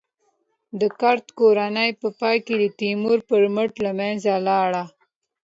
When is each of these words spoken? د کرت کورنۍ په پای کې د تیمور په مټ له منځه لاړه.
د 0.79 0.81
کرت 0.99 1.25
کورنۍ 1.39 1.89
په 2.01 2.07
پای 2.19 2.37
کې 2.45 2.53
د 2.59 2.65
تیمور 2.79 3.19
په 3.29 3.35
مټ 3.55 3.71
له 3.85 3.91
منځه 3.99 4.33
لاړه. 4.47 4.83